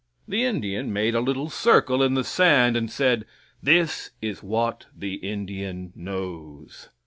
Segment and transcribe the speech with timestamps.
[0.27, 3.23] The Indian made a little circle in the sand and said,
[3.61, 6.89] "That is what the Indian knows."